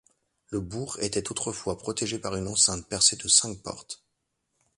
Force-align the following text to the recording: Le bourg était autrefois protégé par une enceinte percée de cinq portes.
Le 0.49 0.59
bourg 0.59 0.97
était 0.99 1.29
autrefois 1.29 1.77
protégé 1.77 2.17
par 2.17 2.35
une 2.35 2.47
enceinte 2.47 2.87
percée 2.89 3.17
de 3.17 3.27
cinq 3.27 3.59
portes. 3.61 4.03